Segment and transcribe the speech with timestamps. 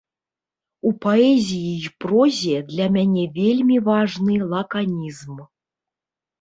[0.89, 5.35] У паэзіі і прозе для мяне вельмі важны лаканізм.